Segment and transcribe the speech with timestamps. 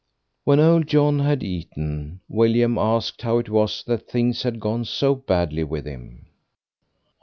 [0.45, 5.13] When old John had eaten, William asked how it was that things had gone so
[5.13, 6.25] badly with him.